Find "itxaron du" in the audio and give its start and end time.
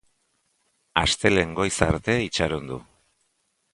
2.29-2.79